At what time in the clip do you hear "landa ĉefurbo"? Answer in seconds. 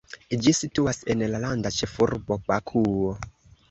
1.45-2.43